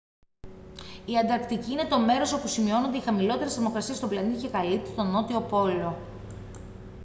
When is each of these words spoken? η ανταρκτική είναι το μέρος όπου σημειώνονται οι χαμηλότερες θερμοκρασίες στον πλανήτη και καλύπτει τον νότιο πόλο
η 1.05 1.17
ανταρκτική 1.17 1.71
είναι 1.71 1.83
το 1.85 1.99
μέρος 1.99 2.33
όπου 2.33 2.47
σημειώνονται 2.47 2.97
οι 2.97 3.01
χαμηλότερες 3.01 3.53
θερμοκρασίες 3.53 3.97
στον 3.97 4.09
πλανήτη 4.09 4.41
και 4.41 4.49
καλύπτει 4.49 4.89
τον 4.89 5.07
νότιο 5.11 5.41
πόλο 5.41 5.97